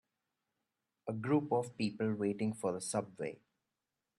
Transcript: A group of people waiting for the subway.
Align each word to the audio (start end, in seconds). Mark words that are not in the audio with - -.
A 1.07 1.13
group 1.13 1.51
of 1.51 1.77
people 1.77 2.15
waiting 2.15 2.55
for 2.55 2.71
the 2.71 2.81
subway. 2.81 3.37